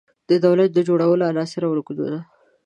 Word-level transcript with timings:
د 0.29 0.31
دولت 0.45 0.69
جوړولو 0.87 1.23
عناصر 1.31 1.61
او 1.67 1.73
رکنونه 1.79 2.19